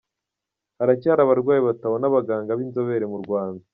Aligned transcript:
Haracyari 0.79 1.21
abarwayi 1.23 1.61
batabona 1.69 2.03
abaganga 2.07 2.57
b’inzobere 2.57 3.05
mu 3.11 3.17
Rwanda 3.23 3.63